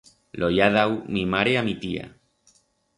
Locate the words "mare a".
1.35-1.65